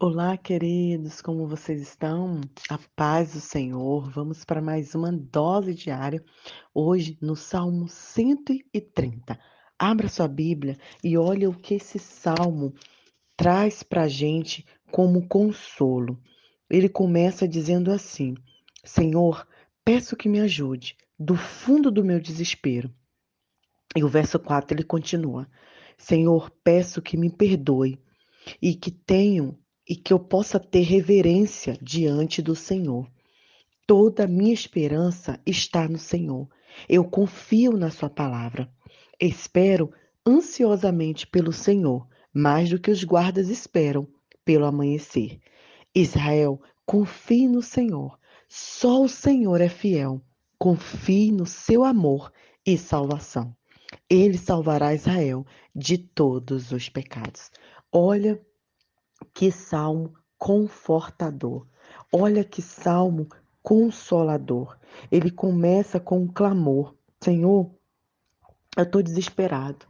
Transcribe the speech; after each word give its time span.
Olá, 0.00 0.36
queridos, 0.36 1.20
como 1.20 1.48
vocês 1.48 1.82
estão? 1.82 2.40
A 2.70 2.78
paz 2.94 3.32
do 3.32 3.40
Senhor. 3.40 4.08
Vamos 4.12 4.44
para 4.44 4.62
mais 4.62 4.94
uma 4.94 5.10
dose 5.10 5.74
diária, 5.74 6.24
hoje 6.72 7.18
no 7.20 7.34
Salmo 7.34 7.88
130. 7.88 9.36
Abra 9.76 10.08
sua 10.08 10.28
Bíblia 10.28 10.78
e 11.02 11.18
olha 11.18 11.50
o 11.50 11.58
que 11.58 11.74
esse 11.74 11.98
salmo 11.98 12.72
traz 13.36 13.82
para 13.82 14.02
a 14.02 14.08
gente 14.08 14.64
como 14.92 15.26
consolo. 15.26 16.16
Ele 16.70 16.88
começa 16.88 17.48
dizendo 17.48 17.90
assim: 17.90 18.36
Senhor, 18.84 19.48
peço 19.84 20.16
que 20.16 20.28
me 20.28 20.38
ajude 20.38 20.96
do 21.18 21.34
fundo 21.34 21.90
do 21.90 22.04
meu 22.04 22.20
desespero. 22.20 22.88
E 23.96 24.04
o 24.04 24.08
verso 24.08 24.38
4 24.38 24.76
ele 24.76 24.84
continua: 24.84 25.50
Senhor, 25.96 26.52
peço 26.62 27.02
que 27.02 27.16
me 27.16 27.28
perdoe 27.28 28.00
e 28.62 28.76
que 28.76 28.92
tenham 28.92 29.58
e 29.88 29.96
que 29.96 30.12
eu 30.12 30.18
possa 30.18 30.60
ter 30.60 30.82
reverência 30.82 31.78
diante 31.80 32.42
do 32.42 32.54
Senhor. 32.54 33.10
Toda 33.86 34.24
a 34.24 34.28
minha 34.28 34.52
esperança 34.52 35.40
está 35.46 35.88
no 35.88 35.98
Senhor. 35.98 36.46
Eu 36.86 37.04
confio 37.04 37.72
na 37.72 37.90
Sua 37.90 38.10
palavra. 38.10 38.70
Espero 39.18 39.90
ansiosamente 40.26 41.26
pelo 41.26 41.52
Senhor, 41.52 42.06
mais 42.32 42.68
do 42.68 42.78
que 42.78 42.90
os 42.90 43.02
guardas 43.02 43.48
esperam 43.48 44.06
pelo 44.44 44.66
amanhecer. 44.66 45.40
Israel, 45.94 46.60
confie 46.84 47.48
no 47.48 47.62
Senhor. 47.62 48.18
Só 48.46 49.02
o 49.02 49.08
Senhor 49.08 49.60
é 49.60 49.68
fiel. 49.68 50.20
Confie 50.58 51.32
no 51.32 51.46
seu 51.46 51.82
amor 51.82 52.30
e 52.66 52.76
salvação. 52.76 53.56
Ele 54.10 54.36
salvará 54.36 54.92
Israel 54.92 55.46
de 55.74 55.96
todos 55.96 56.72
os 56.72 56.88
pecados. 56.90 57.50
Olha 57.90 58.38
que 59.34 59.50
salmo 59.50 60.14
confortador. 60.38 61.66
Olha 62.12 62.44
que 62.44 62.62
salmo 62.62 63.28
consolador. 63.62 64.78
Ele 65.10 65.30
começa 65.30 66.00
com 66.00 66.20
um 66.20 66.28
clamor: 66.28 66.94
Senhor, 67.20 67.70
eu 68.76 68.84
estou 68.84 69.02
desesperado, 69.02 69.86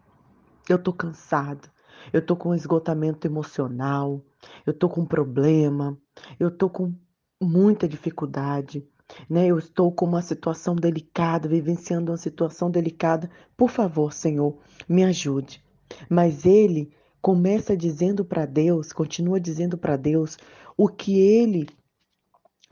eu 0.69 0.77
estou 0.77 0.95
cansado, 0.95 1.71
eu 2.13 2.21
estou 2.21 2.37
com 2.37 2.55
esgotamento 2.55 3.27
emocional, 3.27 4.23
eu 4.67 4.73
estou 4.73 4.89
com 4.89 5.05
problema, 5.05 5.99
eu 6.41 6.49
estou 6.49 6.71
com 6.71 6.95
muita 7.41 7.89
dificuldade. 7.89 8.87
Né? 9.29 9.47
Eu 9.47 9.59
estou 9.59 9.91
com 9.91 10.05
uma 10.05 10.21
situação 10.21 10.77
delicada, 10.77 11.49
vivenciando 11.49 12.13
uma 12.13 12.19
situação 12.19 12.71
delicada. 12.71 13.31
Por 13.57 13.71
favor, 13.71 14.13
Senhor, 14.13 14.59
me 14.87 15.03
ajude. 15.03 15.65
Mas 16.11 16.45
ele 16.45 16.93
começa 17.21 17.77
dizendo 17.77 18.25
para 18.25 18.47
Deus, 18.47 18.93
continua 18.93 19.41
dizendo 19.41 19.77
para 19.77 19.97
Deus 19.97 20.37
o 20.77 20.89
que 20.89 21.19
ele 21.19 21.69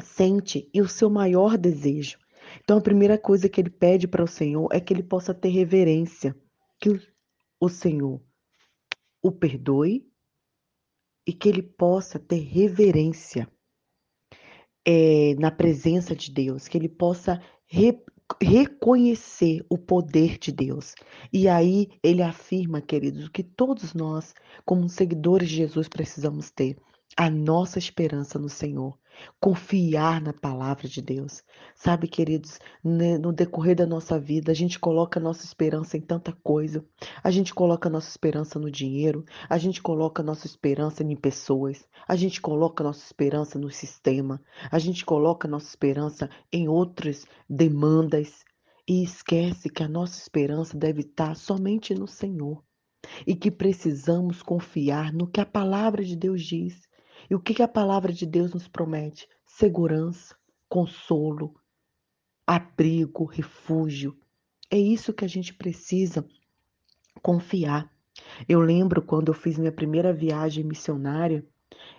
sente 0.02 0.68
e 0.72 0.80
o 0.80 0.88
seu 0.88 1.10
maior 1.10 1.56
desejo. 1.56 2.18
Então, 2.62 2.78
a 2.78 2.82
primeira 2.82 3.18
coisa 3.18 3.48
que 3.48 3.60
ele 3.60 3.70
pede 3.70 4.06
para 4.06 4.22
o 4.22 4.28
Senhor 4.28 4.68
é 4.72 4.80
que 4.80 4.92
ele 4.92 5.02
possa 5.02 5.34
ter 5.34 5.48
reverência, 5.48 6.36
que 6.80 7.00
o 7.60 7.68
Senhor 7.68 8.20
o 9.22 9.32
perdoe 9.32 10.06
e 11.26 11.32
que 11.32 11.48
ele 11.48 11.62
possa 11.62 12.18
ter 12.18 12.38
reverência 12.38 13.48
é, 14.86 15.34
na 15.34 15.50
presença 15.50 16.14
de 16.14 16.30
Deus, 16.30 16.68
que 16.68 16.78
ele 16.78 16.88
possa 16.88 17.42
re, 17.66 18.00
reconhecer 18.42 19.64
o 19.68 19.78
poder 19.78 20.38
de 20.38 20.52
Deus. 20.52 20.94
E 21.32 21.48
aí 21.48 21.88
ele 22.02 22.22
afirma, 22.22 22.80
queridos, 22.80 23.28
que 23.28 23.42
todos 23.42 23.94
nós, 23.94 24.34
como 24.64 24.88
seguidores 24.88 25.48
de 25.48 25.56
Jesus, 25.56 25.88
precisamos 25.88 26.50
ter 26.50 26.76
a 27.16 27.30
nossa 27.30 27.78
esperança 27.78 28.38
no 28.38 28.48
Senhor, 28.48 28.98
confiar 29.40 30.20
na 30.20 30.32
palavra 30.32 30.88
de 30.88 31.00
Deus. 31.00 31.42
Sabe, 31.74 32.08
queridos, 32.08 32.58
né, 32.84 33.16
no 33.16 33.32
decorrer 33.32 33.76
da 33.76 33.86
nossa 33.86 34.18
vida, 34.18 34.52
a 34.52 34.54
gente 34.54 34.78
coloca 34.78 35.18
a 35.18 35.22
nossa 35.22 35.44
esperança 35.44 35.96
em 35.96 36.00
tanta 36.00 36.32
coisa. 36.42 36.84
A 37.22 37.30
gente 37.30 37.54
coloca 37.54 37.88
a 37.88 37.92
nossa 37.92 38.10
esperança 38.10 38.58
no 38.58 38.70
dinheiro, 38.70 39.24
a 39.48 39.58
gente 39.58 39.80
coloca 39.80 40.22
a 40.22 40.24
nossa 40.24 40.46
esperança 40.46 41.02
em 41.02 41.16
pessoas, 41.16 41.86
a 42.06 42.16
gente 42.16 42.40
coloca 42.40 42.82
a 42.82 42.86
nossa 42.86 43.04
esperança 43.04 43.58
no 43.58 43.70
sistema, 43.70 44.40
a 44.70 44.78
gente 44.78 45.04
coloca 45.04 45.48
a 45.48 45.50
nossa 45.50 45.68
esperança 45.68 46.28
em 46.52 46.68
outras 46.68 47.24
demandas 47.48 48.44
e 48.88 49.02
esquece 49.02 49.68
que 49.68 49.82
a 49.82 49.88
nossa 49.88 50.18
esperança 50.20 50.76
deve 50.76 51.00
estar 51.00 51.34
somente 51.34 51.94
no 51.94 52.06
Senhor 52.06 52.62
e 53.26 53.34
que 53.34 53.50
precisamos 53.50 54.42
confiar 54.42 55.12
no 55.12 55.26
que 55.26 55.40
a 55.40 55.46
palavra 55.46 56.04
de 56.04 56.16
Deus 56.16 56.42
diz. 56.42 56.86
E 57.30 57.34
o 57.34 57.40
que, 57.40 57.54
que 57.54 57.62
a 57.62 57.68
palavra 57.68 58.12
de 58.12 58.26
Deus 58.26 58.52
nos 58.52 58.68
promete? 58.68 59.28
Segurança, 59.44 60.34
consolo, 60.68 61.54
abrigo, 62.46 63.24
refúgio. 63.24 64.16
É 64.70 64.78
isso 64.78 65.12
que 65.12 65.24
a 65.24 65.28
gente 65.28 65.54
precisa 65.54 66.24
confiar. 67.22 67.90
Eu 68.48 68.60
lembro 68.60 69.02
quando 69.02 69.28
eu 69.28 69.34
fiz 69.34 69.58
minha 69.58 69.72
primeira 69.72 70.12
viagem 70.12 70.64
missionária, 70.64 71.44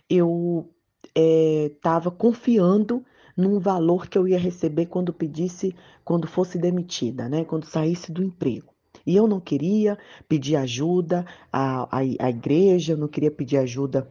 eu 0.10 0.74
estava 1.16 2.10
é, 2.10 2.12
confiando 2.12 3.04
num 3.36 3.60
valor 3.60 4.08
que 4.08 4.18
eu 4.18 4.28
ia 4.28 4.40
receber 4.40 4.88
quando 4.88 5.14
pedisse, 5.14 5.76
quando 6.04 6.28
fosse 6.28 6.58
demitida, 6.58 7.30
né? 7.30 7.46
Quando 7.46 7.66
saísse 7.66 8.12
do 8.12 8.24
emprego. 8.24 8.74
E 9.06 9.16
eu 9.16 9.28
não 9.28 9.40
queria 9.40 9.98
pedir 10.28 10.56
ajuda 10.56 11.26
à, 11.52 11.84
à, 11.84 12.00
à 12.00 12.30
igreja, 12.30 12.94
eu 12.94 12.98
não 12.98 13.08
queria 13.08 13.32
pedir 13.32 13.58
ajuda 13.58 14.10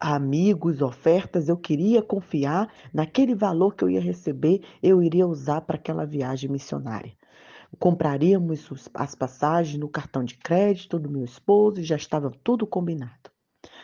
amigos, 0.00 0.80
ofertas, 0.80 1.48
eu 1.48 1.56
queria 1.56 2.02
confiar 2.02 2.72
naquele 2.92 3.34
valor 3.34 3.74
que 3.74 3.84
eu 3.84 3.90
ia 3.90 4.00
receber, 4.00 4.62
eu 4.82 5.02
iria 5.02 5.26
usar 5.26 5.60
para 5.60 5.76
aquela 5.76 6.06
viagem 6.06 6.50
missionária. 6.50 7.12
Compraríamos 7.78 8.68
as 8.94 9.14
passagens 9.14 9.78
no 9.78 9.88
cartão 9.88 10.24
de 10.24 10.36
crédito 10.36 10.98
do 10.98 11.10
meu 11.10 11.24
esposo 11.24 11.80
e 11.80 11.84
já 11.84 11.96
estava 11.96 12.30
tudo 12.42 12.66
combinado. 12.66 13.30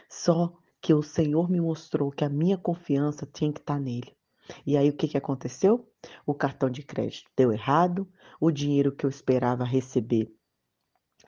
Só 0.08 0.52
que 0.80 0.94
o 0.94 1.02
Senhor 1.02 1.50
me 1.50 1.60
mostrou 1.60 2.10
que 2.10 2.24
a 2.24 2.28
minha 2.28 2.56
confiança 2.56 3.28
tinha 3.30 3.52
que 3.52 3.60
estar 3.60 3.78
nele. 3.78 4.16
E 4.64 4.76
aí 4.76 4.88
o 4.88 4.96
que, 4.96 5.08
que 5.08 5.18
aconteceu? 5.18 5.88
O 6.24 6.34
cartão 6.34 6.70
de 6.70 6.82
crédito 6.82 7.30
deu 7.36 7.52
errado, 7.52 8.08
o 8.40 8.50
dinheiro 8.50 8.94
que 8.94 9.04
eu 9.04 9.10
esperava 9.10 9.64
receber 9.64 10.32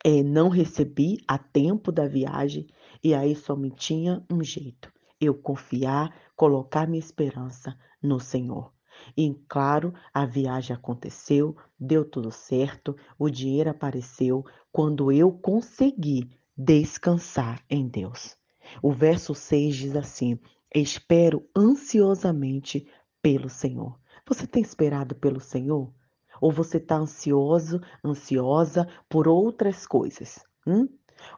é, 0.04 0.22
não 0.22 0.48
recebi 0.48 1.19
a 1.26 1.38
tempo 1.38 1.91
da 1.91 2.06
viagem 2.06 2.66
e 3.03 3.14
aí 3.14 3.34
só 3.34 3.56
me 3.56 3.70
tinha 3.70 4.25
um 4.31 4.42
jeito: 4.42 4.92
eu 5.20 5.34
confiar, 5.34 6.14
colocar 6.36 6.86
minha 6.86 7.00
esperança 7.00 7.76
no 8.03 8.20
Senhor. 8.20 8.72
E 9.16 9.32
claro, 9.48 9.94
a 10.12 10.26
viagem 10.26 10.75
aconteceu, 10.75 11.56
deu 11.78 12.04
tudo 12.04 12.32
certo, 12.32 12.97
o 13.19 13.31
dinheiro 13.31 13.70
apareceu 13.70 14.44
quando 14.72 15.12
eu 15.12 15.32
consegui 15.32 16.28
descansar 16.56 17.62
em 17.70 17.87
Deus. 17.87 18.37
O 18.82 18.92
verso 18.92 19.34
6 19.34 19.76
diz 19.76 19.97
assim: 19.97 20.38
Espero 20.75 21.48
ansiosamente 21.56 22.87
pelo 23.22 23.48
Senhor. 23.48 23.98
Você 24.26 24.47
tem 24.47 24.62
esperado 24.62 25.14
pelo 25.14 25.41
Senhor? 25.41 25.92
Ou 26.41 26.53
você 26.53 26.78
está 26.78 26.97
ansioso, 26.97 27.81
ansiosa 28.04 28.88
por 29.09 29.28
outras 29.28 29.87
coisas? 29.87 30.41
Hum? 30.66 30.88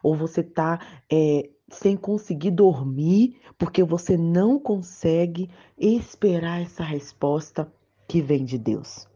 Ou 0.03 0.15
você 0.15 0.41
está 0.41 0.79
é, 1.11 1.49
sem 1.69 1.97
conseguir 1.97 2.51
dormir 2.51 3.39
porque 3.57 3.83
você 3.83 4.17
não 4.17 4.59
consegue 4.59 5.49
esperar 5.77 6.61
essa 6.61 6.83
resposta 6.83 7.71
que 8.07 8.21
vem 8.21 8.43
de 8.45 8.57
Deus? 8.57 9.07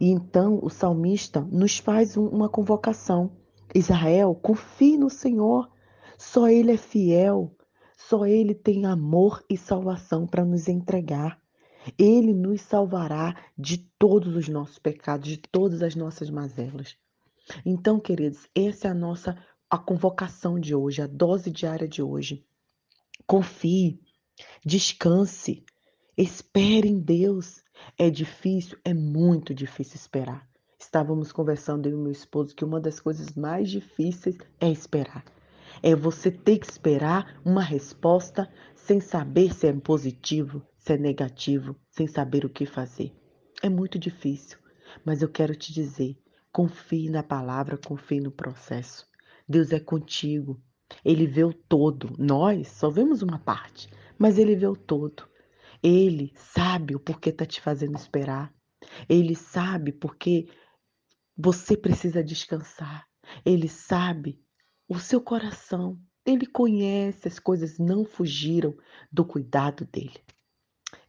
E 0.00 0.10
então 0.10 0.58
o 0.62 0.70
salmista 0.70 1.40
nos 1.40 1.78
faz 1.78 2.16
uma 2.16 2.48
convocação. 2.48 3.32
Israel, 3.74 4.34
confie 4.34 4.96
no 4.96 5.10
Senhor, 5.10 5.70
só 6.18 6.48
Ele 6.48 6.72
é 6.72 6.76
fiel, 6.76 7.54
só 7.96 8.26
Ele 8.26 8.54
tem 8.54 8.86
amor 8.86 9.44
e 9.48 9.56
salvação 9.56 10.26
para 10.26 10.44
nos 10.44 10.68
entregar. 10.68 11.39
Ele 11.98 12.32
nos 12.32 12.60
salvará 12.62 13.36
de 13.56 13.78
todos 13.98 14.36
os 14.36 14.48
nossos 14.48 14.78
pecados, 14.78 15.28
de 15.28 15.36
todas 15.36 15.82
as 15.82 15.94
nossas 15.94 16.30
mazelas. 16.30 16.96
Então, 17.64 17.98
queridos, 17.98 18.48
essa 18.54 18.88
é 18.88 18.90
a 18.90 18.94
nossa 18.94 19.36
a 19.68 19.78
convocação 19.78 20.58
de 20.58 20.74
hoje, 20.74 21.00
a 21.00 21.06
dose 21.06 21.48
diária 21.48 21.86
de 21.86 22.02
hoje. 22.02 22.44
Confie, 23.24 24.00
descanse, 24.64 25.64
espere 26.16 26.88
em 26.88 26.98
Deus. 26.98 27.62
É 27.96 28.10
difícil, 28.10 28.76
é 28.84 28.92
muito 28.92 29.54
difícil 29.54 29.94
esperar. 29.94 30.48
Estávamos 30.76 31.30
conversando 31.30 31.88
eu 31.88 31.96
e 31.96 32.02
meu 32.02 32.10
esposo 32.10 32.54
que 32.54 32.64
uma 32.64 32.80
das 32.80 32.98
coisas 32.98 33.34
mais 33.34 33.70
difíceis 33.70 34.36
é 34.60 34.68
esperar. 34.68 35.24
É 35.82 35.94
você 35.94 36.30
ter 36.30 36.58
que 36.58 36.70
esperar 36.70 37.40
uma 37.44 37.62
resposta 37.62 38.50
sem 38.74 38.98
saber 38.98 39.54
se 39.54 39.68
é 39.68 39.72
positivo, 39.72 40.62
se 40.80 40.94
é 40.94 40.96
negativo, 40.96 41.76
sem 41.90 42.06
saber 42.06 42.44
o 42.44 42.50
que 42.50 42.64
fazer. 42.64 43.12
É 43.62 43.68
muito 43.68 43.98
difícil, 43.98 44.58
mas 45.04 45.20
eu 45.20 45.28
quero 45.28 45.54
te 45.54 45.72
dizer: 45.72 46.18
confie 46.50 47.10
na 47.10 47.22
palavra, 47.22 47.76
confie 47.76 48.20
no 48.20 48.32
processo. 48.32 49.06
Deus 49.46 49.72
é 49.72 49.78
contigo. 49.78 50.60
Ele 51.04 51.26
vê 51.26 51.44
o 51.44 51.52
todo. 51.52 52.16
Nós 52.18 52.68
só 52.68 52.88
vemos 52.88 53.20
uma 53.22 53.38
parte, 53.38 53.88
mas 54.18 54.38
ele 54.38 54.56
vê 54.56 54.66
o 54.66 54.74
todo. 54.74 55.28
Ele 55.82 56.32
sabe 56.34 56.96
o 56.96 57.00
porquê 57.00 57.28
está 57.28 57.44
te 57.44 57.60
fazendo 57.60 57.96
esperar. 57.96 58.52
Ele 59.08 59.36
sabe 59.36 59.92
porque 59.92 60.48
você 61.36 61.76
precisa 61.76 62.24
descansar. 62.24 63.06
Ele 63.44 63.68
sabe 63.68 64.40
o 64.88 64.98
seu 64.98 65.20
coração. 65.20 66.00
Ele 66.24 66.46
conhece 66.46 67.28
as 67.28 67.38
coisas, 67.38 67.78
não 67.78 68.04
fugiram 68.04 68.74
do 69.12 69.24
cuidado 69.24 69.84
dele. 69.86 70.20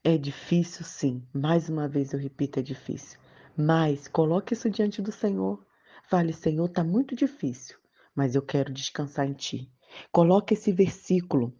É 0.03 0.18
difícil, 0.18 0.83
sim. 0.83 1.24
Mais 1.31 1.69
uma 1.69 1.88
vez 1.88 2.12
eu 2.12 2.19
repito, 2.19 2.59
é 2.59 2.63
difícil. 2.63 3.19
Mas 3.56 4.07
coloque 4.07 4.56
isso 4.56 4.68
diante 4.68 5.00
do 5.00 5.12
Senhor. 5.12 5.63
Fale, 6.09 6.33
Senhor, 6.33 6.65
está 6.65 6.83
muito 6.83 7.15
difícil, 7.15 7.77
mas 8.15 8.33
eu 8.33 8.42
quero 8.42 8.74
descansar 8.74 9.27
em 9.27 9.33
Ti. 9.33 9.71
Coloque 10.12 10.56
esse 10.56 10.71
versículo, 10.71 11.53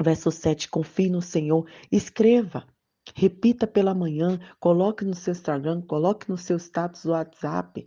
verso 0.00 0.30
7, 0.30 0.68
confie 0.68 1.10
no 1.10 1.20
Senhor. 1.20 1.68
Escreva, 1.90 2.68
repita 3.16 3.66
pela 3.66 3.94
manhã, 3.94 4.38
coloque 4.60 5.04
no 5.04 5.16
seu 5.16 5.32
Instagram, 5.32 5.82
coloque 5.82 6.30
no 6.30 6.38
seu 6.38 6.56
status 6.56 7.02
do 7.02 7.10
WhatsApp. 7.10 7.84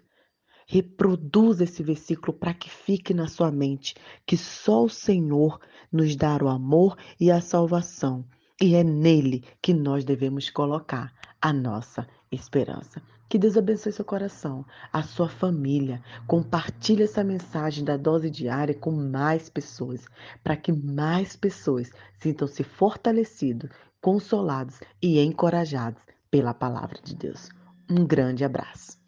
Reproduza 0.68 1.64
esse 1.64 1.82
versículo 1.82 2.34
para 2.34 2.54
que 2.54 2.70
fique 2.70 3.14
na 3.14 3.30
sua 3.30 3.50
mente 3.50 3.96
que 4.26 4.36
só 4.36 4.84
o 4.84 4.90
Senhor 4.90 5.58
nos 5.90 6.18
dá 6.18 6.38
o 6.42 6.50
amor 6.50 6.98
e 7.18 7.32
a 7.32 7.40
salvação. 7.40 8.28
E 8.62 8.76
é 8.76 8.84
nele 8.84 9.44
que 9.62 9.74
nós 9.74 10.04
devemos 10.06 10.50
colocar 10.50 11.12
a 11.42 11.52
nossa 11.52 12.08
esperança. 12.32 13.02
Que 13.28 13.40
Deus 13.40 13.58
abençoe 13.58 13.92
seu 13.92 14.06
coração, 14.06 14.64
a 14.92 15.02
sua 15.02 15.28
família. 15.28 16.04
Compartilhe 16.28 17.04
essa 17.04 17.24
mensagem 17.24 17.84
da 17.84 17.98
dose 17.98 18.30
diária 18.30 18.76
com 18.76 18.92
mais 18.92 19.50
pessoas, 19.50 20.06
para 20.44 20.56
que 20.56 20.72
mais 20.72 21.36
pessoas 21.36 21.92
sintam-se 22.20 22.64
fortalecidos, 22.64 23.72
consolados 24.00 24.80
e 25.02 25.20
encorajados 25.20 26.02
pela 26.30 26.54
palavra 26.54 27.00
de 27.04 27.16
Deus. 27.16 27.50
Um 27.90 28.06
grande 28.06 28.46
abraço. 28.46 29.03